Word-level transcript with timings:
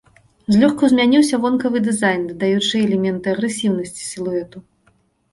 Злёгку 0.53 0.87
змяніўся 0.93 1.35
вонкавы 1.43 1.81
дызайн, 1.87 2.23
дадаючы 2.29 2.73
элементы 2.85 3.27
агрэсіўнасць 3.35 3.93
сілуэту. 4.07 4.57